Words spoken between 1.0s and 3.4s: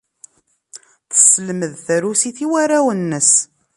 Tesselmed tarusit i warraw-nnes.